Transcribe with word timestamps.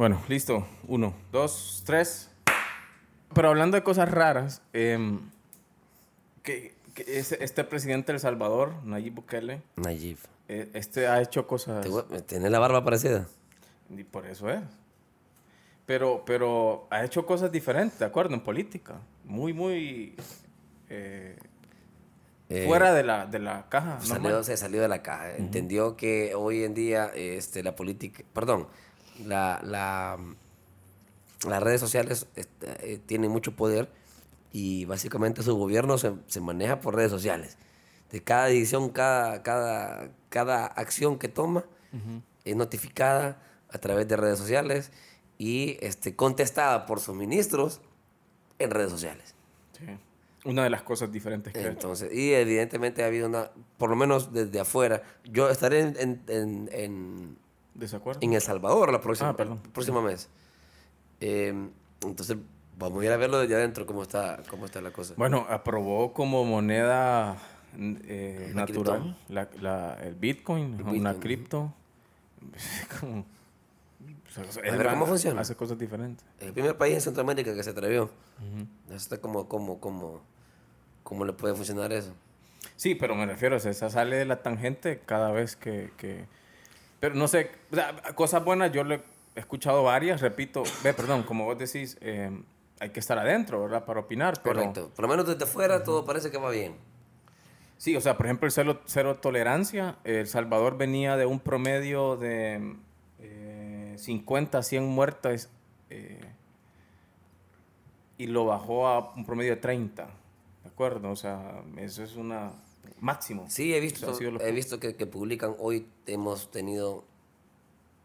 Bueno, 0.00 0.18
listo. 0.28 0.66
Uno, 0.88 1.12
dos, 1.30 1.82
tres. 1.84 2.30
Pero 3.34 3.50
hablando 3.50 3.76
de 3.76 3.82
cosas 3.82 4.10
raras, 4.10 4.62
em, 4.72 5.20
que, 6.42 6.74
este 6.96 7.64
presidente 7.64 8.06
de 8.10 8.16
El 8.16 8.20
Salvador, 8.20 8.72
Nayib 8.82 9.16
Bukele, 9.16 9.60
Nayib. 9.76 10.16
eh, 10.48 10.70
este 10.72 11.06
ha 11.06 11.20
hecho 11.20 11.46
cosas... 11.46 11.86
¿Tienes 12.24 12.50
la 12.50 12.58
barba 12.58 12.82
parecida? 12.82 13.28
Y 13.94 14.04
por 14.04 14.24
eso 14.24 14.48
es. 14.48 14.62
Pero, 15.84 16.22
pero 16.24 16.86
ha 16.88 17.04
hecho 17.04 17.26
cosas 17.26 17.52
diferentes, 17.52 17.98
¿de 17.98 18.06
acuerdo? 18.06 18.32
En 18.32 18.40
política. 18.40 18.94
Muy, 19.26 19.52
muy... 19.52 20.16
eh, 20.88 21.36
Eh, 22.48 22.64
fuera 22.66 22.94
de 22.94 23.02
la, 23.02 23.26
de 23.26 23.38
la 23.38 23.68
caja. 23.68 24.00
Salió, 24.00 24.42
se 24.44 24.56
salió 24.56 24.80
de 24.80 24.88
la 24.88 25.02
caja. 25.02 25.36
Entendió 25.36 25.94
que 25.94 26.34
hoy 26.34 26.64
en 26.64 26.72
día 26.72 27.10
este, 27.14 27.62
la 27.62 27.76
política, 27.76 28.24
perdón, 28.32 28.66
la, 29.26 29.60
la, 29.64 30.18
las 31.48 31.62
redes 31.62 31.80
sociales 31.80 32.26
este, 32.36 32.92
eh, 32.94 32.98
tienen 33.04 33.30
mucho 33.30 33.56
poder 33.56 33.90
y 34.52 34.84
básicamente 34.84 35.42
su 35.42 35.56
gobierno 35.56 35.96
se, 35.98 36.12
se 36.26 36.40
maneja 36.40 36.80
por 36.80 36.94
redes 36.96 37.10
sociales. 37.10 37.56
De 38.10 38.22
cada 38.22 38.46
decisión, 38.46 38.90
cada, 38.90 39.42
cada, 39.42 40.10
cada 40.28 40.66
acción 40.66 41.18
que 41.18 41.28
toma 41.28 41.64
es 42.44 42.56
notificada 42.56 43.40
a 43.70 43.78
través 43.78 44.08
de 44.08 44.16
redes 44.16 44.38
sociales 44.38 44.90
y 45.38 45.76
este, 45.80 46.16
contestada 46.16 46.86
por 46.86 46.98
sus 47.00 47.14
ministros 47.14 47.80
en 48.58 48.70
redes 48.70 48.90
sociales. 48.90 49.34
Sí. 49.78 49.84
Una 50.44 50.64
de 50.64 50.70
las 50.70 50.82
cosas 50.82 51.12
diferentes 51.12 51.52
que. 51.52 51.60
Entonces, 51.60 52.12
y 52.12 52.32
evidentemente 52.32 53.02
ha 53.04 53.06
habido 53.06 53.28
una, 53.28 53.50
por 53.78 53.90
lo 53.90 53.96
menos 53.96 54.32
desde 54.32 54.58
afuera, 54.58 55.02
yo 55.24 55.48
estaré 55.50 55.80
en, 55.80 55.96
en, 55.98 56.22
en, 56.28 56.68
en- 56.72 57.38
¿Desacuerdo? 57.80 58.20
en 58.22 58.32
El 58.34 58.40
Salvador 58.40 58.92
la 58.92 59.00
próxima, 59.00 59.30
Ah, 59.30 59.36
perdón. 59.36 59.60
el 59.64 59.70
próximo 59.70 60.00
mes. 60.02 60.28
Eh, 61.20 61.52
entonces, 62.02 62.36
vamos 62.78 63.02
a 63.02 63.04
ir 63.06 63.12
a 63.12 63.16
verlo 63.16 63.38
desde 63.40 63.54
adentro, 63.56 63.84
cómo 63.86 64.02
está, 64.02 64.42
cómo 64.48 64.66
está 64.66 64.80
la 64.80 64.90
cosa. 64.92 65.14
Bueno, 65.16 65.46
aprobó 65.48 66.12
como 66.12 66.44
moneda 66.44 67.36
eh, 67.78 68.52
natural 68.54 69.16
la, 69.28 69.48
la- 69.60 69.94
el 70.02 70.14
Bitcoin, 70.14 70.74
El 70.74 70.82
una 70.82 70.92
Bitcoin. 70.92 71.20
cripto. 71.20 71.74
Como- 73.00 73.20
o 73.20 74.32
sea, 74.32 74.44
es 74.44 74.78
ver 74.78 74.88
cómo 74.88 75.06
funciona. 75.06 75.40
Hace 75.40 75.56
cosas 75.56 75.76
diferentes. 75.78 76.24
El 76.38 76.52
primer 76.52 76.78
país 76.78 76.94
en 76.94 77.00
Centroamérica 77.00 77.52
que 77.54 77.62
se 77.64 77.70
atrevió. 77.70 78.10
Eso 78.86 78.96
está 78.96 79.18
como, 79.20 79.48
como, 79.48 79.80
como, 79.80 80.22
¿Cómo 81.02 81.24
le 81.24 81.32
puede 81.32 81.54
funcionar 81.54 81.92
eso? 81.92 82.12
Sí, 82.76 82.94
pero 82.94 83.14
me 83.16 83.26
refiero, 83.26 83.56
o 83.56 83.58
sea, 83.60 83.70
esa 83.72 83.90
sale 83.90 84.16
de 84.16 84.24
la 84.24 84.42
tangente 84.42 85.00
cada 85.04 85.32
vez 85.32 85.56
que... 85.56 85.90
que- 85.96 86.26
Pero 87.00 87.14
no 87.14 87.26
sé, 87.26 87.50
o 87.72 87.74
sea, 87.74 87.96
cosas 88.14 88.44
buenas 88.44 88.70
yo 88.72 88.84
le 88.84 89.00
he 89.34 89.40
escuchado 89.40 89.82
varias, 89.82 90.20
repito, 90.20 90.62
ve, 90.84 90.92
perdón, 90.92 91.22
como 91.22 91.46
vos 91.46 91.58
decís, 91.58 91.96
eh, 92.02 92.30
hay 92.78 92.90
que 92.90 93.00
estar 93.00 93.18
adentro, 93.18 93.62
¿verdad? 93.62 93.84
Para 93.84 94.00
opinar, 94.00 94.40
pero... 94.42 94.60
Correcto. 94.60 94.90
Por 94.94 95.02
lo 95.04 95.08
menos 95.08 95.26
desde 95.26 95.44
afuera 95.44 95.82
todo 95.82 96.04
parece 96.04 96.30
que 96.30 96.38
va 96.38 96.50
bien. 96.50 96.74
Sí, 97.78 97.96
o 97.96 98.00
sea, 98.02 98.18
por 98.18 98.26
ejemplo, 98.26 98.46
el 98.46 98.52
cero, 98.52 98.80
cero 98.84 99.16
tolerancia, 99.16 99.96
El 100.04 100.26
Salvador 100.26 100.76
venía 100.76 101.16
de 101.16 101.24
un 101.24 101.40
promedio 101.40 102.16
de 102.16 102.76
eh, 103.18 103.94
50 103.96 104.58
a 104.58 104.62
100 104.62 104.84
muertes 104.84 105.48
eh, 105.88 106.20
y 108.18 108.26
lo 108.26 108.44
bajó 108.44 108.86
a 108.86 109.14
un 109.14 109.24
promedio 109.24 109.52
de 109.52 109.56
30, 109.56 110.04
¿de 110.04 110.68
acuerdo? 110.68 111.10
O 111.10 111.16
sea, 111.16 111.62
eso 111.78 112.02
es 112.02 112.16
una 112.16 112.52
máximo. 113.00 113.46
Sí, 113.48 113.74
he 113.74 113.78
O 113.78 113.82
visto, 113.82 114.00
sea, 114.00 114.10
ha 114.10 114.14
sido 114.14 114.30
lo- 114.32 114.40
he 114.40 114.52
visto 114.52 114.78
que, 114.80 114.94
que 114.96 115.06
publican 115.06 115.54
hoy 115.58 115.86
hemos 116.06 116.50
tenido 116.50 117.04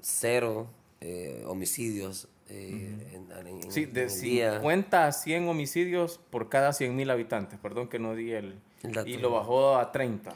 cero 0.02 0.68
eh, 1.02 1.44
homicidios 1.48 2.28
eh, 2.50 3.12
en, 3.14 3.48
en- 3.48 3.72
Sí, 3.72 3.84
en 3.84 3.94
de 3.94 4.08
día. 4.08 4.54
50 4.60 5.08
a 5.08 5.12
100 5.12 5.48
homicidios 5.48 6.20
por 6.30 6.50
cada 6.50 6.74
100 6.74 6.96
mil 6.96 7.10
habitantes, 7.10 7.60
perdón 7.60 7.88
que 7.88 8.00
no 8.00 8.16
di 8.16 8.32
el... 8.32 8.60
El. 8.84 9.08
Y 9.08 9.18
lo 9.18 9.32
bajó 9.32 9.78
a 9.78 9.92
30. 9.92 10.32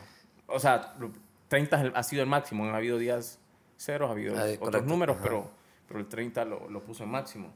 O 0.47 0.59
sea, 0.59 0.95
lo- 0.99 1.11
30 1.49 1.77
es 1.77 1.83
el- 1.85 1.91
ha 1.95 2.03
sido 2.03 2.23
el 2.23 2.29
máximo, 2.29 2.65
han 2.65 2.73
habido 2.73 2.97
días 2.97 3.39
ceros, 3.77 4.09
ha 4.09 4.13
habido 4.13 4.33
Ah, 4.35 4.43
otros 4.43 4.57
correcto, 4.59 4.87
números, 4.87 5.15
ajá. 5.17 5.23
pero, 5.23 5.51
pero 5.87 5.99
el 5.99 6.07
30 6.07 6.45
lo, 6.45 6.67
lo 6.69 6.83
puso 6.83 7.03
en 7.03 7.09
máximo. 7.11 7.53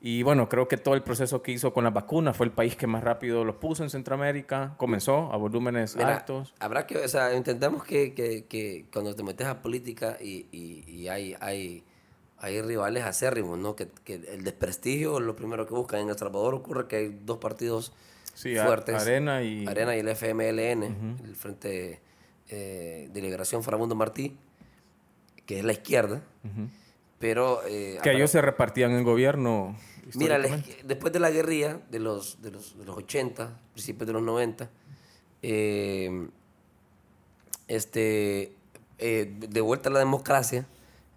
Y 0.00 0.22
bueno, 0.22 0.48
creo 0.48 0.68
que 0.68 0.76
todo 0.76 0.94
el 0.94 1.02
proceso 1.02 1.42
que 1.42 1.50
hizo 1.50 1.72
con 1.72 1.82
las 1.82 1.92
vacunas 1.92 2.36
fue 2.36 2.46
el 2.46 2.52
país 2.52 2.76
que 2.76 2.86
más 2.86 3.02
rápido 3.02 3.44
lo 3.44 3.58
puso 3.58 3.82
en 3.82 3.90
Centroamérica, 3.90 4.74
comenzó 4.76 5.32
a 5.32 5.36
volúmenes 5.36 5.96
Mira, 5.96 6.18
altos. 6.18 6.54
Habrá 6.60 6.86
que, 6.86 6.98
o 6.98 7.08
sea, 7.08 7.34
intentamos 7.34 7.82
que, 7.84 8.14
que, 8.14 8.44
que 8.44 8.86
cuando 8.92 9.16
te 9.16 9.24
metes 9.24 9.46
a 9.48 9.60
política 9.60 10.16
y, 10.20 10.46
y, 10.52 10.84
y 10.88 11.08
hay, 11.08 11.34
hay, 11.40 11.82
hay 12.38 12.62
rivales 12.62 13.04
acérrimos, 13.04 13.58
¿no? 13.58 13.74
Que, 13.74 13.88
que 14.04 14.14
el 14.14 14.44
desprestigio 14.44 15.18
es 15.18 15.24
lo 15.24 15.34
primero 15.34 15.66
que 15.66 15.74
buscan. 15.74 16.00
En 16.00 16.10
El 16.10 16.16
Salvador 16.18 16.54
ocurre 16.54 16.86
que 16.86 16.96
hay 16.96 17.18
dos 17.24 17.38
partidos 17.38 17.92
Sí, 18.34 18.54
fuertes. 18.54 18.94
Arena 19.02 19.42
y... 19.42 19.66
Arena 19.66 19.96
y 19.96 19.98
el 19.98 20.08
FMLN, 20.10 21.18
el 21.24 21.34
Frente 21.34 22.00
eh, 22.48 23.08
de 23.12 23.20
Liberación 23.20 23.64
Farabundo 23.64 23.96
Martí, 23.96 24.36
que 25.44 25.58
es 25.58 25.64
la 25.64 25.72
izquierda. 25.72 26.22
Pero... 27.18 27.60
eh, 27.66 27.98
Que 28.02 28.12
ellos 28.12 28.30
se 28.30 28.40
repartían 28.40 28.92
en 28.92 29.02
gobierno. 29.04 29.76
Mira, 30.14 30.38
después 30.84 31.12
de 31.12 31.18
la 31.20 31.30
guerrilla 31.30 31.80
de 31.90 31.98
los, 31.98 32.40
de 32.40 32.50
los, 32.52 32.78
de 32.78 32.84
los 32.84 32.96
80, 32.96 33.60
principios 33.74 34.06
de 34.06 34.12
los 34.14 34.22
90, 34.22 34.70
eh, 35.42 36.28
este, 37.66 38.54
eh, 38.98 39.34
de 39.38 39.60
vuelta 39.60 39.88
a 39.88 39.92
la 39.92 39.98
democracia, 39.98 40.66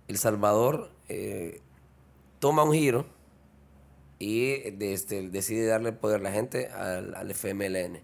El 0.07 0.17
Salvador 0.17 0.91
toma 2.39 2.63
un 2.63 2.73
giro 2.73 3.05
y 4.19 4.71
de- 4.71 4.93
este, 4.93 5.29
decide 5.29 5.65
darle 5.65 5.89
el 5.89 5.95
poder 5.95 6.19
a 6.21 6.23
la 6.23 6.31
gente 6.31 6.67
al, 6.67 7.15
al 7.15 7.31
FMLN, 7.31 7.99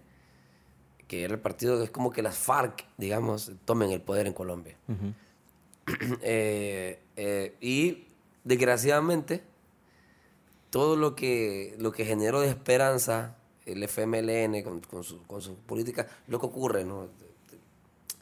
que 1.06 1.24
era 1.24 1.34
el 1.34 1.40
partido 1.40 1.78
que 1.78 1.84
es 1.84 1.90
como 1.90 2.10
que 2.10 2.22
las 2.22 2.36
FARC, 2.38 2.84
digamos, 2.96 3.52
tomen 3.64 3.90
el 3.90 4.00
poder 4.00 4.26
en 4.26 4.32
Colombia. 4.32 4.76
Eh, 6.22 7.00
eh, 7.16 7.54
y 7.60 8.06
desgraciadamente, 8.44 9.42
todo 10.70 10.96
lo 10.96 11.14
que, 11.14 11.74
lo 11.78 11.92
que 11.92 12.04
generó 12.04 12.40
de 12.40 12.48
esperanza 12.48 13.36
el 13.66 13.82
FMLN 13.82 14.62
con, 14.62 14.80
con 14.80 15.04
su, 15.04 15.22
con 15.26 15.42
su 15.42 15.56
política, 15.56 16.06
lo 16.26 16.38
que 16.40 16.46
ocurre, 16.46 16.84
¿no? 16.84 17.08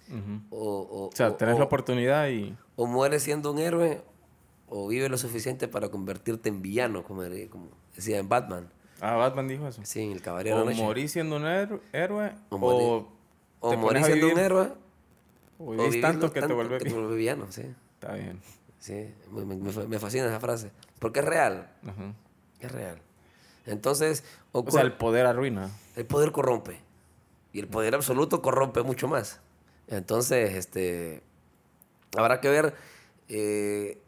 Ujú. 0.09 0.41
O, 0.50 0.81
o, 0.81 1.06
O 1.09 1.10
sea, 1.15 1.37
tenés 1.37 1.56
o- 1.56 1.59
la 1.59 1.65
oportunidad 1.65 2.28
y... 2.28 2.56
o 2.77 2.87
mueres 2.87 3.22
siendo 3.22 3.53
un 3.53 3.59
héroe 3.59 4.03
o 4.69 4.88
vive 4.88 5.09
lo 5.09 5.19
suficiente 5.19 5.69
para 5.69 5.88
convertirte 5.88 6.48
en 6.48 6.62
villano, 6.62 7.03
como, 7.04 7.22
como 7.50 7.69
decía 7.94 8.19
en 8.19 8.28
Batman. 8.28 8.69
Ah, 9.00 9.15
Batman 9.16 9.47
dijo 9.48 9.66
eso. 9.69 9.81
Sí, 9.84 10.00
en 10.00 10.12
el 10.12 10.22
Caballero 10.22 10.62
O 10.62 10.71
morís 10.75 11.12
siendo 11.12 11.37
un 11.37 11.47
héroe, 11.47 11.81
héroe 11.93 12.33
O 12.50 13.06
o, 13.60 13.77
morís 13.77 14.06
siendo 14.06 14.28
un 14.31 14.38
héroe 14.38 14.72
o 15.59 15.72
o 15.72 15.77
vivís 15.77 16.00
tanto 16.00 16.33
que 16.33 16.41
te 16.41 16.53
vuelves 16.53 16.83
te 16.83 16.93
vuelves 16.93 17.17
villano, 17.17 17.50
sí. 17.50 17.62
Está 17.94 18.15
bien. 18.15 18.41
Sí, 18.78 19.12
me, 19.33 19.44
me- 19.44 19.87
me 19.87 19.99
fascina 19.99 20.27
esa 20.27 20.39
frase. 20.41 20.71
Porque 20.99 21.21
es 21.21 21.25
real, 21.27 21.71
Ajá. 21.87 22.15
es 22.61 22.71
real. 22.72 23.00
Entonces, 23.66 24.22
O 24.53 24.71
sea, 24.71 24.83
el 24.83 24.93
poder 24.93 25.27
arruina. 25.27 25.71
El 25.97 26.06
poder 26.06 26.31
corrompe. 26.33 26.78
Y 27.53 27.59
el 27.61 27.69
poder 27.69 27.95
absoluto 27.95 28.43
corrompe 28.43 28.83
mucho 28.83 29.09
más. 29.09 29.41
Entonces, 29.89 30.55
este. 30.55 31.22
Habrá 32.16 32.41
que 32.41 32.49
ver. 32.49 32.75
eh, 33.28 33.99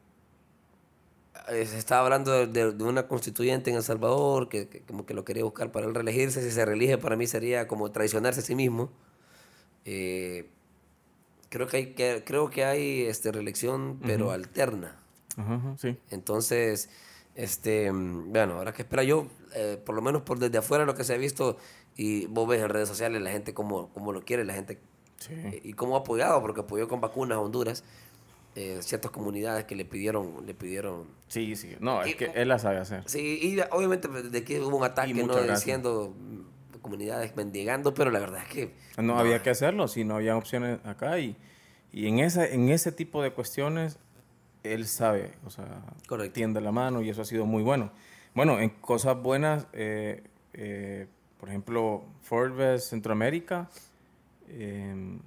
se 1.48 1.78
está 1.78 2.00
hablando 2.00 2.30
de, 2.32 2.46
de- 2.46 2.72
de 2.72 2.84
una 2.84 3.08
constituyente 3.08 3.70
en 3.70 3.76
El 3.76 3.82
Salvador 3.82 4.48
que, 4.50 4.68
que 4.68 4.82
como 4.82 5.06
que 5.06 5.14
lo 5.14 5.24
quería 5.24 5.44
buscar 5.44 5.72
para 5.72 5.86
él 5.86 5.94
reelegirse. 5.94 6.42
Si 6.42 6.50
se 6.50 6.64
reelige, 6.64 6.98
para 6.98 7.16
mí 7.16 7.26
sería 7.26 7.66
como 7.66 7.90
traicionarse 7.90 8.40
a 8.40 8.42
sí 8.42 8.54
mismo. 8.54 8.90
Eh, 9.86 10.46
creo 11.48 11.66
que 11.66 11.76
hay, 11.78 11.86
que, 11.94 12.22
creo 12.24 12.50
que 12.50 12.64
hay 12.64 13.02
este, 13.02 13.32
reelección, 13.32 13.98
pero 14.04 14.30
alterna. 14.30 14.96
Sí. 15.76 15.96
Entonces, 16.10 16.90
este, 17.36 17.90
bueno, 17.92 18.54
ahora 18.54 18.72
que 18.72 18.82
espera 18.82 19.04
yo, 19.04 19.26
eh, 19.54 19.80
por 19.84 19.94
lo 19.94 20.02
menos 20.02 20.22
por 20.22 20.38
desde 20.38 20.58
afuera 20.58 20.84
lo 20.84 20.94
que 20.94 21.04
se 21.04 21.14
ha 21.14 21.16
visto, 21.16 21.56
y 21.96 22.26
vos 22.26 22.48
ves 22.48 22.60
en 22.62 22.68
redes 22.68 22.88
sociales 22.88 23.22
la 23.22 23.30
gente 23.30 23.54
como, 23.54 23.88
como 23.90 24.12
lo 24.12 24.22
quiere, 24.24 24.44
la 24.44 24.54
gente, 24.54 24.78
Sí. 25.18 25.32
eh, 25.34 25.60
y 25.64 25.72
cómo 25.74 25.96
ha 25.96 26.00
apoyado, 26.00 26.40
porque 26.40 26.60
apoyó 26.60 26.86
con 26.88 27.00
vacunas 27.00 27.36
a 27.36 27.40
Honduras, 27.40 27.84
eh, 28.56 28.78
ciertas 28.82 29.10
comunidades 29.12 29.64
que 29.64 29.76
le 29.76 29.84
pidieron, 29.84 30.44
le 30.46 30.54
pidieron, 30.54 31.06
Sí, 31.28 31.54
sí. 31.54 31.76
No, 31.80 32.04
Y- 32.06 32.10
es 32.10 32.16
que 32.16 32.32
él 32.34 32.48
la 32.48 32.58
sabe 32.58 32.78
hacer. 32.78 33.02
sí, 33.06 33.38
y 33.42 33.60
obviamente 33.70 34.08
pues, 34.08 34.32
de 34.32 34.42
que 34.44 34.60
hubo 34.60 34.76
un 34.76 34.84
ataque, 34.84 35.14
¿no? 35.14 35.26
gracias. 35.34 35.58
Diciendo 35.60 36.14
comunidades 36.78 37.34
mendigando, 37.36 37.94
pero 37.94 38.10
la 38.10 38.18
verdad 38.20 38.42
es 38.42 38.48
que 38.48 38.74
No, 39.02 39.18
había 39.18 39.42
que 39.42 39.50
hacerlo, 39.50 39.88
si 39.88 40.04
no 40.04 40.16
había 40.16 40.36
opciones 40.36 40.78
acá. 40.84 41.18
Y, 41.18 41.36
y 41.92 42.06
en, 42.06 42.18
esa, 42.18 42.46
en 42.46 42.68
ese 42.68 42.92
tipo 42.92 43.22
de 43.22 43.32
cuestiones, 43.32 43.98
él 44.62 44.86
sabe, 44.86 45.32
o 45.46 45.50
sea, 45.50 45.82
Correcto. 46.06 46.34
tiende 46.34 46.60
la 46.60 46.72
mano 46.72 47.00
y 47.02 47.08
eso 47.10 47.22
ha 47.22 47.24
sido 47.24 47.46
muy 47.46 47.62
bueno. 47.62 47.90
Bueno, 48.34 48.58
en 48.60 48.70
cosas 48.70 49.20
buenas, 49.20 49.66
eh, 49.72 50.22
eh, 50.52 51.06
por 51.38 51.48
ejemplo, 51.48 52.04
Forbes 52.22 52.88
Centroamérica 52.88 53.68
eh, 54.48 55.18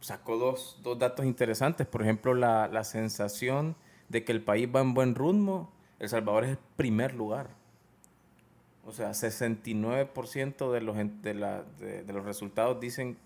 sacó 0.00 0.36
dos, 0.36 0.78
dos 0.82 0.98
datos 0.98 1.24
interesantes. 1.26 1.86
Por 1.86 2.02
ejemplo, 2.02 2.34
la, 2.34 2.68
la 2.68 2.84
sensación 2.84 3.76
de 4.08 4.24
que 4.24 4.32
el 4.32 4.42
país 4.42 4.68
va 4.74 4.80
en 4.80 4.94
buen 4.94 5.14
rumbo, 5.14 5.72
El 5.98 6.08
Salvador 6.08 6.44
es 6.44 6.50
el 6.50 6.58
primer 6.76 7.14
lugar. 7.14 7.48
O 8.86 8.92
sea, 8.92 9.10
69% 9.10 10.70
de 10.70 10.80
los, 10.80 10.96
de, 11.22 11.34
la, 11.34 11.64
de, 11.80 12.04
de 12.04 12.12
los 12.12 12.24
resultados 12.24 12.80
dicen 12.80 13.16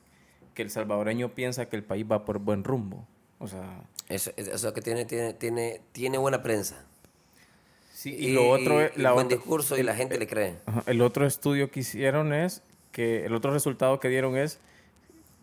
que 0.55 0.63
el 0.63 0.71
salvadoreño 0.71 1.35
piensa 1.35 1.69
que 1.69 1.77
el 1.77 1.85
país 1.85 2.07
va 2.11 2.25
por 2.25 2.39
buen 2.39 2.65
rumbo. 2.65 3.07
O 3.39 3.47
sea... 3.47 3.85
Eso, 4.09 4.33
eso 4.37 4.73
que 4.73 4.81
tiene, 4.81 5.05
tiene, 5.05 5.35
tiene, 5.35 5.81
tiene 5.93 6.19
buena 6.19 6.43
prensa. 6.43 6.85
Sí, 7.93 8.17
y, 8.19 8.33
lo 8.33 8.49
otro 8.49 8.81
es... 8.81 8.97
La 8.97 9.13
buen 9.13 9.29
discurso 9.29 9.79
y 9.79 9.83
la 9.83 9.95
gente 9.95 10.19
le 10.19 10.27
cree. 10.27 10.57
El 10.87 11.03
otro 11.03 11.27
estudio 11.27 11.71
que 11.71 11.81
hicieron 11.81 12.33
es 12.33 12.63
que... 12.91 13.27
El 13.27 13.35
otro 13.35 13.53
resultado 13.53 14.01
que 14.01 14.09
dieron 14.09 14.37
es 14.37 14.61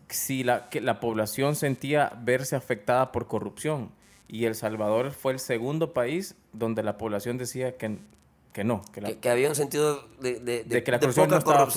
si 0.08 0.42
la, 0.42 0.68
que 0.68 0.80
la 0.80 1.00
población 1.00 1.54
sentía 1.54 2.12
verse 2.22 2.56
afectada 2.56 3.12
por 3.12 3.28
corrupción. 3.28 3.90
Y 4.26 4.44
El 4.44 4.54
Salvador 4.54 5.12
fue 5.12 5.32
el 5.32 5.38
segundo 5.38 5.92
país 5.92 6.34
donde 6.52 6.82
la 6.82 6.98
población 6.98 7.38
decía 7.38 7.76
que, 7.76 7.98
que 8.58 8.64
no. 8.64 8.82
Que, 8.92 9.20
que, 9.20 9.30
había 9.30 9.48
un 9.48 9.54
sentido 9.54 10.08
de, 10.20 10.40
de, 10.40 10.64
de 10.64 10.82
que 10.82 10.90
la 10.90 10.98
corrupción, 10.98 11.30
no 11.30 11.36
estaba. 11.36 11.68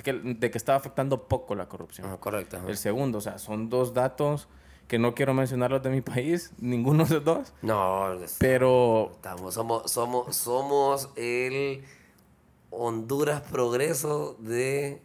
Que, 0.00 0.12
de 0.12 0.48
que 0.48 0.58
estaba 0.58 0.78
afectando 0.78 1.26
poco 1.26 1.56
la 1.56 1.68
corrupción. 1.68 2.06
Ajá, 2.06 2.18
correcto. 2.18 2.56
Ajá. 2.56 2.68
El 2.68 2.76
segundo, 2.76 3.18
o 3.18 3.20
sea, 3.20 3.38
son 3.38 3.68
dos 3.68 3.94
datos 3.94 4.46
que 4.86 5.00
no 5.00 5.16
quiero 5.16 5.34
mencionar 5.34 5.72
los 5.72 5.82
de 5.82 5.90
mi 5.90 6.02
país, 6.02 6.52
ninguno 6.60 7.04
de 7.04 7.14
los 7.16 7.24
dos. 7.24 7.52
No, 7.62 8.16
pero... 8.38 9.10
Estamos, 9.16 9.54
somos, 9.54 9.90
somos, 9.90 10.36
somos 10.36 11.10
el 11.16 11.82
Honduras 12.70 13.40
Progreso 13.40 14.36
de 14.38 15.02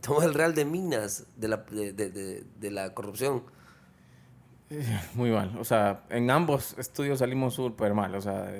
somos 0.00 0.24
el 0.24 0.32
Real 0.32 0.54
de 0.54 0.64
Minas 0.64 1.26
de 1.36 1.48
la, 1.48 1.58
de, 1.70 1.92
de, 1.92 2.44
de, 2.58 2.70
la 2.70 2.94
corrupción. 2.94 3.42
Muy 5.12 5.32
mal. 5.32 5.58
O 5.58 5.64
sea, 5.64 6.04
en 6.08 6.30
ambos 6.30 6.78
estudios 6.78 7.18
salimos 7.18 7.52
súper 7.52 7.92
mal. 7.92 8.14
O 8.14 8.22
sea, 8.22 8.50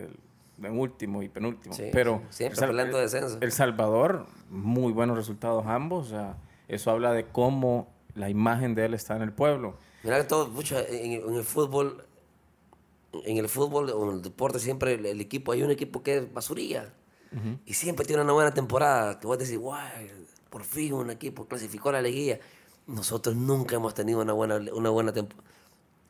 en 0.63 0.79
último 0.79 1.23
y 1.23 1.29
penúltimo. 1.29 1.75
Sí, 1.75 1.91
Pero 1.93 2.23
siempre 2.31 2.61
el, 2.65 2.71
peleando 2.71 2.99
descenso. 2.99 3.39
El 3.41 3.53
Salvador, 3.53 4.27
muy 4.49 4.93
buenos 4.93 5.17
resultados 5.17 5.67
ambos. 5.67 6.09
O 6.09 6.11
sea, 6.11 6.37
eso 6.69 6.91
habla 6.91 7.13
de 7.13 7.27
cómo 7.27 7.89
la 8.15 8.29
imagen 8.29 8.75
de 8.75 8.87
él 8.87 8.95
está 8.95 9.17
en 9.17 9.23
el 9.23 9.33
pueblo. 9.33 9.77
Mira 10.03 10.19
que 10.19 10.25
todo, 10.25 10.49
mucho, 10.49 10.79
en, 10.79 11.13
en, 11.13 11.35
el 11.35 11.45
fútbol, 11.45 12.05
en 13.25 13.37
el 13.37 13.49
fútbol 13.49 13.91
o 13.91 14.09
en 14.11 14.17
el 14.17 14.23
deporte 14.23 14.59
siempre 14.59 14.95
el, 14.95 15.07
el, 15.07 15.21
equipo, 15.21 15.53
hay 15.53 15.63
un 15.63 15.71
equipo 15.71 16.03
que 16.03 16.19
es 16.19 16.33
basurilla. 16.33 16.93
Uh 17.33 17.37
-huh. 17.37 17.59
Y 17.67 17.75
siempre 17.75 18.05
tiene 18.05 18.23
una 18.23 18.33
buena 18.33 18.53
temporada. 18.53 19.19
Que 19.21 19.27
vos 19.27 19.39
decís, 19.39 19.59
guay, 19.59 20.11
por 20.49 20.65
fin 20.65 20.93
un 20.95 21.11
equipo 21.11 21.47
clasificó 21.47 21.91
a 21.91 21.93
la 21.93 22.03
liguilla. 22.03 22.41
Nosotros 22.87 23.37
nunca 23.37 23.77
hemos 23.77 23.95
tenido 23.95 24.21
una 24.21 24.33
buena, 24.33 24.57
una 24.73 24.91
buena 24.91 25.13
temporada 25.13 25.49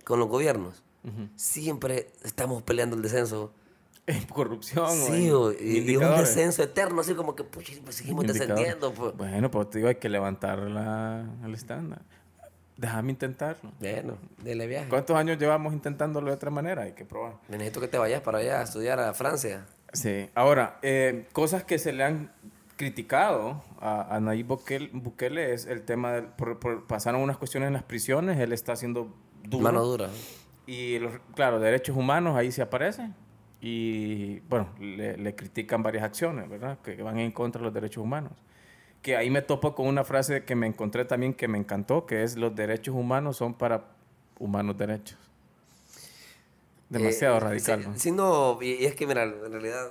con 0.05 0.19
los 0.19 0.29
gobiernos. 0.29 0.83
Uh 1.05 1.09
-huh. 1.09 1.29
Siempre 1.37 2.11
estamos 2.25 2.63
peleando 2.63 2.97
el 2.97 3.03
descenso. 3.03 3.53
En 4.07 4.25
corrupción. 4.25 4.91
Sí, 4.91 5.31
o 5.31 5.53
y, 5.53 5.79
y, 5.91 5.97
un 5.97 6.17
descenso 6.17 6.63
eterno, 6.63 7.01
así 7.01 7.15
como 7.15 7.37
que 7.37 7.45
pucha, 7.45 7.73
pues 7.85 7.97
seguimos 7.97 8.27
descendiendo. 8.27 8.93
Pues. 8.93 9.17
Bueno, 9.17 9.51
pues 9.51 9.71
te 9.71 9.79
digo, 9.79 9.89
hay 9.89 9.97
que 9.97 10.09
levantar 10.09 10.59
la, 10.59 11.27
el 11.45 11.55
estándar. 11.55 12.03
Déjame 12.77 13.11
intentarlo. 13.11 13.73
Bueno, 13.79 14.17
dele 14.43 14.67
viaje. 14.67 14.89
¿Cuántos 14.89 15.15
años 15.15 15.39
llevamos 15.39 15.75
intentándolo 15.75 16.29
de 16.29 16.33
otra 16.33 16.51
manera? 16.51 16.83
Hay 16.83 16.93
que 16.93 17.05
probar. 17.05 17.35
Necesito 17.49 17.81
que 17.81 17.89
te 17.89 17.99
vayas 17.99 18.23
para 18.23 18.39
allá 18.39 18.61
a 18.61 18.63
estudiar 18.63 18.99
a 18.99 19.13
Francia. 19.13 19.67
Sí. 19.93 20.31
Ahora, 20.35 20.79
eh, 20.81 21.29
cosas 21.33 21.63
que 21.65 21.79
se 21.79 21.93
le 21.93 22.05
han 22.05 22.33
criticado 22.77 23.63
a, 23.81 24.17
a 24.17 24.21
Nayib 24.21 24.47
Bukele, 24.47 24.89
Bukele, 24.95 25.53
es 25.53 25.67
el 25.67 25.83
tema 25.83 26.13
de 26.13 26.23
por, 26.23 26.59
por, 26.59 26.87
pasaron 26.87 27.21
unas 27.21 27.37
cuestiones 27.37 27.67
en 27.67 27.75
las 27.75 27.83
prisiones, 27.83 28.39
él 28.39 28.55
está 28.55 28.73
haciendo 28.73 29.15
duro. 29.45 29.63
Mano 29.63 29.85
dura. 29.85 30.09
Y 30.67 30.99
los, 30.99 31.13
claro, 31.35 31.61
derechos 31.61 31.95
humanos 31.95 32.35
ahí 32.35 32.51
se 32.51 32.63
aparece 32.63 33.11
y 33.61 34.41
bueno, 34.41 34.71
le, 34.81 35.17
le, 35.17 35.35
critican 35.35 35.83
varias 35.83 36.05
acciones, 36.05 36.49
¿verdad? 36.49 36.79
Que 36.83 37.03
van 37.03 37.19
en 37.19 37.31
contra 37.31 37.61
de 37.61 37.67
los 37.67 37.75
derechos 37.75 38.03
humanos. 38.03 38.33
Que 39.03 39.17
ahí 39.17 39.31
me 39.31 39.43
topo 39.43 39.75
con 39.75 39.87
una 39.87 40.05
frase 40.05 40.45
que 40.45 40.55
me 40.55 40.67
encontré 40.67 41.05
también 41.05 41.35
que 41.35 41.49
me 41.49 41.59
encantó, 41.59 42.07
que 42.07 42.23
es 42.23 42.37
los 42.37 42.55
derechos 42.55 42.95
humanos 42.95 43.37
son 43.37 43.55
para 43.55 43.85
humanos 44.39 44.77
derechos. 44.79 45.19
Demasiado 46.89 47.37
eh, 47.37 47.41
radical. 47.41 47.83
Sí, 47.83 47.89
¿no? 47.89 47.99
Sí, 47.99 48.13
no, 48.13 48.63
y 48.63 48.85
es 48.85 48.95
que 48.95 49.07
mira, 49.07 49.25
en 49.25 49.53
realidad 49.53 49.91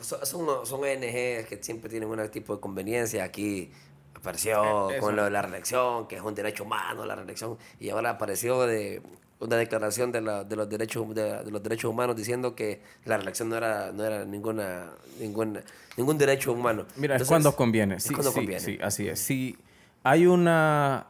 son, 0.00 0.66
son 0.66 0.80
ONG 0.80 1.46
que 1.46 1.58
siempre 1.60 1.88
tienen 1.88 2.08
un 2.08 2.28
tipo 2.28 2.54
de 2.56 2.60
conveniencia. 2.60 3.24
Aquí 3.24 3.70
apareció 4.14 4.90
eh, 4.90 4.98
con 4.98 5.16
lo 5.16 5.24
de 5.24 5.30
la 5.30 5.42
reelección, 5.42 6.06
que 6.08 6.16
es 6.16 6.22
un 6.22 6.34
derecho 6.34 6.64
humano 6.64 7.04
la 7.06 7.14
reelección, 7.14 7.56
y 7.80 7.90
ahora 7.90 8.10
apareció 8.10 8.62
de 8.66 9.02
una 9.42 9.56
declaración 9.56 10.12
de, 10.12 10.20
la, 10.20 10.44
de, 10.44 10.56
los 10.56 10.68
derechos 10.68 11.14
de, 11.14 11.42
de, 11.44 11.50
los 11.50 11.62
derechos 11.62 11.90
humanos 11.90 12.16
diciendo 12.16 12.54
que 12.54 12.80
la 13.04 13.16
reelección 13.16 13.48
no 13.48 13.56
era 13.56 13.90
no 13.92 14.04
era 14.04 14.24
ninguna 14.24 14.92
ninguna 15.18 15.62
ningún 15.96 16.16
derecho 16.16 16.52
humano. 16.52 16.86
Mira, 16.96 17.14
Entonces, 17.14 17.22
es 17.22 17.28
cuando 17.28 17.56
conviene. 17.56 17.96
Es 17.96 18.04
sí, 18.04 18.14
cuando 18.14 18.30
sí, 18.30 18.36
conviene. 18.36 18.60
sí, 18.60 18.78
así 18.80 19.08
es. 19.08 19.18
Si 19.18 19.58
hay 20.04 20.26
una 20.26 21.06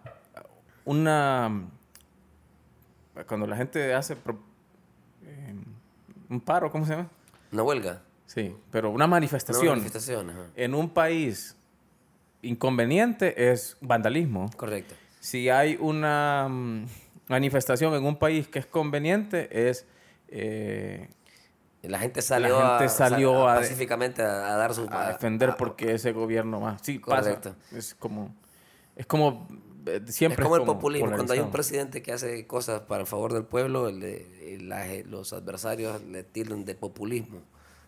una 0.84 1.68
cuando 3.26 3.46
la 3.46 3.56
gente 3.56 3.92
hace 3.92 4.14
eh, 4.14 5.54
un 6.30 6.40
paro, 6.40 6.72
¿cómo 6.72 6.86
se 6.86 6.92
llama? 6.92 7.10
Una 7.52 7.62
huelga. 7.62 8.02
Sí, 8.26 8.56
pero 8.70 8.90
una 8.90 9.06
manifestación, 9.06 9.66
una 9.66 9.76
manifestación 9.76 10.32
en 10.56 10.74
un 10.74 10.88
país 10.88 11.54
inconveniente 12.40 13.52
es 13.52 13.76
vandalismo. 13.82 14.50
Correcto. 14.56 14.94
Si 15.20 15.50
hay 15.50 15.76
una 15.78 16.46
um, 16.48 16.86
manifestación 17.28 17.94
en 17.94 18.04
un 18.04 18.18
país 18.18 18.48
que 18.48 18.58
es 18.58 18.66
conveniente 18.66 19.68
es... 19.68 19.86
Eh, 20.28 21.08
la 21.82 21.98
gente 21.98 22.22
salió, 22.22 22.60
la 22.60 22.78
gente 22.78 22.88
salió 22.94 23.48
a, 23.48 23.54
a, 23.54 23.58
pacíficamente 23.58 24.22
a, 24.22 24.54
a, 24.54 24.56
dar 24.56 24.72
su... 24.72 24.86
A 24.88 25.08
defender 25.08 25.50
a, 25.50 25.56
porque 25.56 25.94
ese 25.94 26.12
gobierno 26.12 26.60
más... 26.60 26.80
Sí, 26.82 27.00
correcto. 27.00 27.54
Pasa. 27.54 27.76
Es 27.76 27.94
como... 27.94 28.34
Es 28.94 29.06
como... 29.06 29.48
Siempre 30.06 30.44
es 30.44 30.48
como, 30.48 30.56
es 30.56 30.60
el 30.60 30.66
populismo. 30.66 31.10
Cuando 31.10 31.32
hay 31.32 31.40
un 31.40 31.50
presidente 31.50 32.02
que 32.02 32.12
hace 32.12 32.46
cosas 32.46 32.82
para 32.82 33.00
el 33.00 33.06
favor 33.08 33.32
del 33.32 33.44
pueblo, 33.44 33.88
el, 33.88 34.68
la, 34.68 34.86
los 35.06 35.32
adversarios 35.32 36.00
le 36.04 36.22
tildan 36.22 36.64
de 36.64 36.76
populismo 36.76 37.40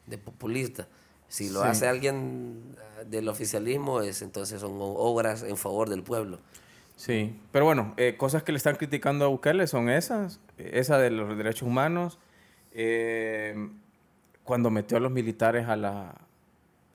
de 0.06 0.18
populista. 0.18 0.88
Si 1.28 1.50
lo 1.50 1.62
sí. 1.62 1.68
hace 1.68 1.88
alguien 1.88 2.76
del 3.06 3.28
oficialismo, 3.28 4.00
es 4.00 4.22
entonces 4.22 4.60
son 4.60 4.76
obras 4.78 5.42
en 5.42 5.56
favor 5.56 5.88
del 5.88 6.02
pueblo. 6.02 6.38
Sí, 6.96 7.38
pero 7.50 7.64
bueno, 7.64 7.92
eh, 7.96 8.16
cosas 8.16 8.42
que 8.42 8.52
le 8.52 8.58
están 8.58 8.76
criticando 8.76 9.24
a 9.24 9.28
Bukele 9.28 9.66
son 9.66 9.88
esas, 9.88 10.40
esa 10.58 10.98
de 10.98 11.10
los 11.10 11.36
derechos 11.36 11.62
humanos, 11.62 12.18
eh, 12.72 13.68
cuando 14.44 14.70
metió 14.70 14.96
a 14.98 15.00
los 15.00 15.10
militares 15.10 15.68
a 15.68 15.76
la... 15.76 16.14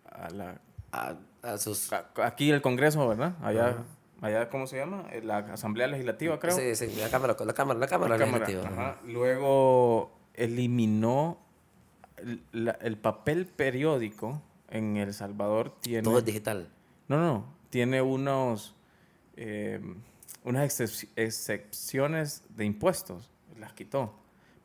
A 0.10 0.30
la 0.30 0.62
a, 0.92 1.16
a 1.44 1.58
sus... 1.58 1.92
A, 1.92 2.10
aquí 2.24 2.50
el 2.50 2.62
Congreso, 2.62 3.08
¿verdad? 3.08 3.36
Allá, 3.42 3.78
uh 3.78 4.22
-huh. 4.22 4.26
allá, 4.26 4.50
¿cómo 4.50 4.68
se 4.68 4.78
llama? 4.78 5.06
La 5.24 5.40
Asamblea 5.40 5.88
Legislativa, 5.88 6.40
creo. 6.40 6.56
Sí, 6.56 6.76
sí, 6.76 6.96
la 7.00 7.10
Cámara, 7.10 7.36
la 7.46 7.54
Cámara, 7.54 7.80
la 7.80 7.88
Cámara, 7.88 8.18
la 8.18 8.26
Legislativa. 8.26 8.64
Cámara, 8.64 8.98
Luego 9.06 10.12
eliminó 10.34 11.40
la, 12.52 12.72
el 12.82 12.98
papel 12.98 13.46
periódico 13.48 14.42
en 14.70 14.98
El 14.98 15.14
Salvador 15.14 15.74
tiene... 15.82 16.04
Todo 16.04 16.20
es 16.20 16.26
digital. 16.26 16.70
No, 17.08 17.18
no, 17.18 17.46
tiene 17.70 18.02
unos, 18.02 18.76
eh, 19.40 19.80
unas 20.44 20.66
excep 20.66 21.10
excepciones 21.16 22.44
de 22.50 22.66
impuestos, 22.66 23.30
las 23.60 23.74
quitó. 23.74 24.14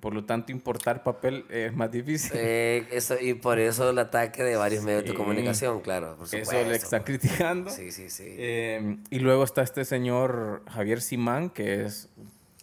Por 0.00 0.12
lo 0.12 0.26
tanto, 0.26 0.52
importar 0.52 1.02
papel 1.02 1.46
es 1.48 1.72
más 1.74 1.90
difícil. 1.90 2.32
Eh, 2.34 2.86
eso, 2.90 3.16
y 3.18 3.32
por 3.32 3.58
eso 3.58 3.88
el 3.88 3.98
ataque 3.98 4.42
de 4.42 4.56
varios 4.56 4.80
sí. 4.80 4.86
medios 4.86 5.04
de 5.04 5.14
comunicación, 5.14 5.80
claro. 5.80 6.16
Por 6.16 6.26
eso 6.34 6.52
le 6.52 6.76
están 6.76 7.02
criticando. 7.04 7.70
Sí, 7.70 7.90
sí, 7.90 8.10
sí. 8.10 8.24
Eh, 8.26 8.98
y 9.08 9.18
luego 9.20 9.44
está 9.44 9.62
este 9.62 9.86
señor 9.86 10.62
Javier 10.68 11.00
Simán, 11.00 11.48
que 11.48 11.84
es 11.84 12.10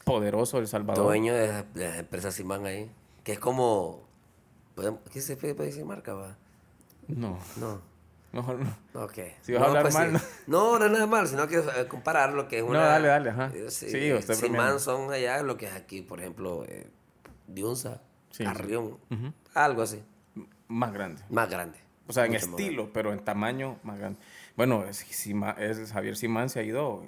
poderoso 0.03 0.58
de 0.58 0.63
El 0.63 0.68
Salvador. 0.68 1.06
Dueño 1.06 1.34
de 1.34 1.48
la, 1.48 1.63
de 1.63 1.89
la 1.89 1.98
empresa 1.98 2.32
Simán 2.32 2.68
ahí. 2.68 2.91
Que 3.24 3.34
es 3.34 3.39
como 3.39 4.12
¿Qué 5.12 5.22
se 5.22 5.36
puede 5.36 5.53
decir 5.53 5.86
marca, 5.86 6.13
va? 6.13 6.38
No. 7.08 7.38
No. 7.58 7.82
Mejor 8.32 8.60
no. 8.60 9.04
Ok. 9.04 9.18
Si 9.42 9.52
vas 9.54 9.60
no, 9.60 9.66
a 9.66 9.68
hablar 9.68 9.84
pues 9.84 9.94
mal, 9.94 10.20
sí. 10.20 10.26
no. 10.48 10.80
No, 10.80 10.90
no 10.90 10.98
es 10.98 11.08
mal, 11.08 11.28
sino 11.28 11.48
que 11.48 11.58
eh, 11.58 11.88
comparar 11.88 12.34
lo 12.34 12.48
que 12.48 12.60
es 12.60 12.64
una... 12.64 12.80
No, 12.80 12.86
dale, 12.86 13.08
dale, 13.08 13.30
ajá. 13.30 13.52
Eh, 13.54 13.70
sí, 13.70 13.90
sí 13.90 14.14
usted 14.14 14.36
Simán 14.36 14.80
son 14.80 15.12
allá 15.12 15.44
lo 15.44 15.58
que 15.58 15.66
es 15.68 15.74
aquí, 15.74 16.02
por 16.02 16.20
ejemplo, 16.20 16.64
eh, 16.68 16.88
Diunza, 17.48 18.02
sí, 18.30 18.44
Carrión, 18.44 18.98
sí. 19.10 19.16
Uh 19.16 19.18
-huh. 19.18 19.34
algo 19.54 19.82
así. 19.82 20.02
Más 20.68 20.94
grande. 20.94 21.22
Más 21.30 21.50
grande. 21.50 21.78
O 22.08 22.14
sea, 22.14 22.26
en 22.26 22.34
estilo, 22.34 22.92
pero 22.92 23.14
en 23.14 23.20
tamaño 23.24 23.80
más 23.84 23.98
grande. 23.98 24.20
Bueno, 24.56 24.84
es, 24.86 25.06
es, 25.10 25.92
Javier 25.94 26.16
Simán 26.18 26.50
se 26.50 26.60
ha 26.60 26.64
ido 26.64 27.06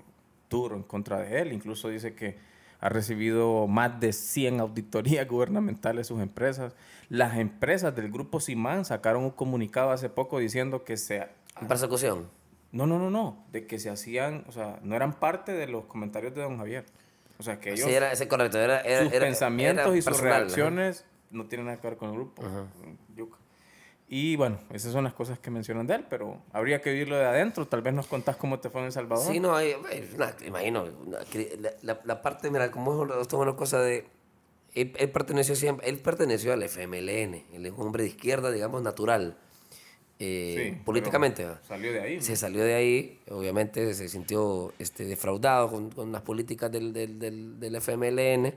duro 0.50 0.76
en 0.76 0.84
contra 0.84 1.20
de 1.20 1.42
él. 1.42 1.52
Incluso 1.52 1.90
dice 1.90 2.14
que 2.14 2.38
ha 2.84 2.90
recibido 2.90 3.66
más 3.68 3.98
de 4.02 4.12
100 4.12 4.60
auditorías 4.60 5.26
gubernamentales 5.30 6.08
sus 6.08 6.22
empresas. 6.22 6.76
Las 7.08 7.38
empresas 7.38 7.96
del 7.96 8.12
grupo 8.12 8.42
Simán 8.42 8.84
sacaron 8.84 9.24
un 9.24 9.32
comunicado 9.32 9.92
hace 9.92 10.10
poco 10.10 10.40
diciendo 10.40 10.84
que 10.84 10.98
se... 10.98 11.28
¿Persecución? 11.70 12.28
No, 12.74 12.86
no, 12.86 13.00
no, 13.00 13.10
no, 13.10 13.46
de 13.54 13.68
que 13.68 13.80
se 13.80 13.90
hacían, 13.90 14.44
o 14.50 14.52
sea, 14.52 14.80
no 14.84 14.96
eran 14.98 15.14
parte 15.14 15.54
de 15.54 15.68
los 15.68 15.86
comentarios 15.86 16.34
de 16.36 16.42
don 16.42 16.58
Javier. 16.58 16.86
O 17.40 17.44
sea, 17.44 17.60
que 17.60 17.72
ellos, 17.72 17.88
Sí, 17.88 17.94
era, 17.94 18.12
ese 18.12 18.28
correcto. 18.28 18.58
Era, 18.60 18.82
era- 18.82 19.06
sus 19.06 19.14
era- 19.14 19.26
pensamientos 19.28 19.96
y 19.96 20.02
sus 20.02 20.06
personal, 20.06 20.42
reacciones 20.42 21.06
no 21.32 21.46
tienen 21.46 21.68
nada 21.68 21.80
que 21.80 21.88
ver 21.88 21.98
con 21.98 22.10
el 22.10 22.16
grupo. 22.16 22.44
Yuca. 23.16 23.38
Y 24.16 24.36
bueno, 24.36 24.60
esas 24.72 24.92
son 24.92 25.04
las 25.06 25.14
cosas 25.16 25.40
que 25.40 25.50
mencionan 25.50 25.88
de 25.88 25.96
él, 25.96 26.06
pero 26.08 26.40
habría 26.52 26.80
que 26.82 26.92
vivirlo 26.92 27.18
de 27.18 27.26
adentro. 27.26 27.66
Tal 27.68 27.82
vez 27.82 27.96
nos 27.96 28.06
contás 28.06 28.36
cómo 28.36 28.60
te 28.60 28.70
fue 28.70 28.82
en 28.82 28.86
El 28.86 28.92
Salvador. 28.92 29.26
Sí, 29.34 29.40
no, 29.40 29.56
hay, 29.56 29.74
una- 30.14 30.36
imagino, 30.46 30.84
una 31.04 31.18
la, 31.82 32.22
parte, 32.22 32.52
mira, 32.52 32.70
como 32.70 33.06
es 33.06 33.22
esto 33.22 33.38
es 33.38 33.42
una 33.42 33.56
cosa 33.56 33.82
de, 33.82 34.06
él, 34.76 34.94
él 35.00 35.10
perteneció 35.10 35.56
siempre, 35.56 35.90
él 35.90 35.98
perteneció 35.98 36.54
al 36.54 36.62
FMLN, 36.62 37.44
él 37.54 37.66
es 37.66 37.72
un 37.76 37.88
hombre 37.88 38.04
de 38.04 38.10
izquierda, 38.10 38.52
digamos, 38.52 38.84
natural, 38.84 39.36
eh, 40.20 40.74
Sí, 40.76 40.82
políticamente. 40.86 41.48
Salió 41.68 41.92
de 41.92 42.00
ahí. 42.02 42.16
¿no? 42.18 42.22
Se 42.22 42.36
salió 42.36 42.64
de 42.64 42.76
ahí, 42.76 43.20
obviamente 43.32 43.96
se 43.96 44.08
sintió 44.10 44.74
este, 44.78 45.06
defraudado 45.06 45.72
con, 45.72 45.90
con 45.90 46.12
las 46.12 46.22
políticas 46.22 46.72
del, 46.72 46.94
del, 46.94 47.18
del, 47.18 47.60
del 47.60 47.76
FMLN, 47.78 48.54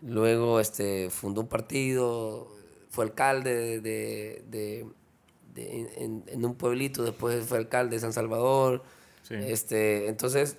luego 0.00 0.60
este, 0.60 1.10
fundó 1.10 1.42
un 1.42 1.48
partido, 1.48 2.48
fue 2.94 3.04
alcalde 3.04 3.80
de, 3.80 4.44
de- 4.48 4.86
de- 5.54 5.88
en, 5.96 6.24
en 6.26 6.44
un 6.44 6.54
pueblito, 6.54 7.02
después 7.04 7.44
fue 7.46 7.58
alcalde 7.58 7.96
de 7.96 8.00
San 8.00 8.12
Salvador, 8.12 8.82
Sí. 9.22 9.34
este, 9.38 10.08
entonces 10.08 10.56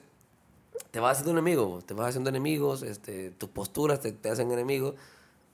te 0.92 1.00
vas 1.00 1.18
haciendo 1.20 1.32
enemigo, 1.39 1.82
te 1.86 1.94
vas 1.94 2.10
haciendo 2.10 2.30
enemigos, 2.30 2.82
este, 2.82 3.30
tus 3.32 3.50
posturas 3.50 4.00
te, 4.00 4.12
te 4.12 4.30
hacen 4.30 4.51
enemigos, 4.51 4.96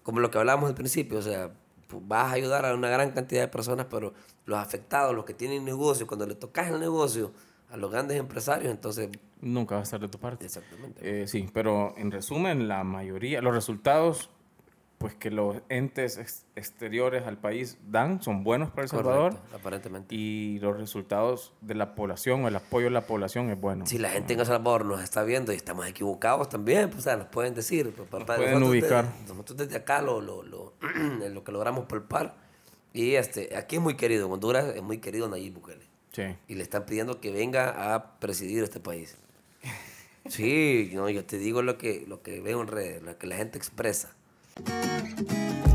como 0.04 0.20
lo 0.20 0.32
que 0.32 0.38
hablábamos 0.38 0.70
al 0.70 0.76
principio, 0.76 1.18
o 1.20 1.22
sea, 1.22 1.48
pu- 1.90 2.02
vas 2.08 2.28
a 2.30 2.34
ayudar 2.34 2.66
a 2.66 2.74
una 2.74 2.90
gran 2.90 3.12
cantidad 3.12 3.42
de 3.42 3.48
personas, 3.48 3.88
pero 3.90 4.14
los 4.46 4.58
afectados, 4.60 5.14
los 5.16 5.26
que 5.26 5.34
tienen 5.34 5.66
negocio, 5.66 6.08
cuando 6.08 6.26
le 6.26 6.36
tocas 6.36 6.70
el 6.72 6.80
negocio 6.80 7.32
a 7.70 7.78
los 7.78 7.92
grandes 7.92 8.18
empresarios, 8.18 8.72
entonces, 8.72 9.10
Nunca 9.42 9.76
va 9.76 9.82
a 9.82 9.84
estar 9.84 10.00
de 10.00 10.08
tu 10.08 10.20
parte. 10.20 10.46
exactamente. 10.46 11.24
Eh, 11.24 11.28
sí, 11.28 11.50
pero 11.52 11.94
en 11.98 12.12
resumen, 12.12 12.68
la 12.68 12.84
mayoría, 12.84 13.42
los 13.42 13.54
resultados 13.56 14.30
pues 15.02 15.16
que 15.16 15.30
los 15.32 15.58
entes 15.68 16.18
ex- 16.18 16.46
exteriores 16.56 17.26
al 17.28 17.38
país 17.38 17.78
dan 17.90 18.22
son 18.22 18.44
buenos 18.46 18.70
para 18.70 18.84
El 18.84 18.90
Salvador 18.90 19.34
Correcto, 19.34 19.58
aparentemente. 19.58 20.16
y 20.16 20.60
los 20.60 20.78
resultados 20.78 21.54
de 21.62 21.76
la 21.76 21.96
población 21.96 22.46
o 22.46 22.48
el 22.48 22.56
apoyo 22.56 22.86
de 22.86 22.92
la 22.92 23.02
población 23.02 23.50
es 23.50 23.60
bueno. 23.60 23.86
Si 23.88 23.98
la 23.98 24.10
gente 24.10 24.34
en 24.34 24.40
El 24.40 24.46
Salvador 24.46 24.86
nos 24.86 25.02
está 25.04 25.24
viendo 25.24 25.52
y 25.52 25.56
estamos 25.58 25.86
equivocados 25.88 26.48
también, 26.48 26.88
pues 26.90 27.00
o 27.00 27.02
sea, 27.02 27.18
nos 27.18 27.28
pueden 27.28 27.54
decir. 27.54 27.92
pues, 27.94 28.08
papá, 28.08 28.36
pueden 28.38 28.52
nosotros 28.60 28.70
ubicar. 28.72 29.06
nosotros 29.28 29.58
desde 29.58 29.76
acá 29.76 30.02
lo, 30.02 30.22
lo, 30.22 30.44
lo, 30.44 30.74
lo 31.32 31.44
que 31.44 31.52
logramos 31.52 31.86
palpar. 31.86 32.36
Y 32.94 33.16
este, 33.16 33.56
aquí 33.58 33.78
es 33.78 33.82
muy 33.82 33.96
querido, 33.96 34.26
en 34.28 34.32
Honduras 34.34 34.66
es 34.76 34.82
muy 34.84 35.00
querido 35.00 35.28
Nayib 35.28 35.56
Bukele. 35.56 35.86
Sí. 36.12 36.24
Y 36.48 36.56
le 36.56 36.64
están 36.64 36.86
pidiendo 36.86 37.20
que 37.22 37.32
venga 37.32 37.96
a 37.96 38.20
presidir 38.20 38.64
este 38.64 38.80
país. 38.80 39.18
Sí, 40.30 40.92
no, 40.94 41.10
yo 41.10 41.26
te 41.26 41.40
digo 41.40 41.64
lo 41.64 41.80
que, 41.80 42.06
lo 42.08 42.22
que 42.22 42.42
veo 42.42 42.62
en 42.62 42.68
redes, 42.68 43.02
lo 43.02 43.18
que 43.18 43.26
la 43.26 43.38
gente 43.38 43.58
expresa. 43.58 44.14
Thank 44.66 45.66
you. 45.66 45.71